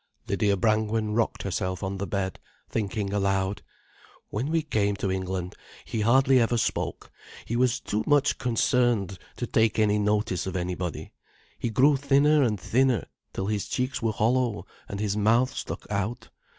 [0.27, 3.61] Lydia Brangwen rocked herself on the bed, thinking aloud.
[4.31, 5.53] "When we came to England,
[5.85, 7.11] he hardly ever spoke,
[7.45, 11.13] he was too much concerned to take any notice of anybody.
[11.59, 16.29] He grew thinner and thinner, till his cheeks were hollow and his mouth stuck out.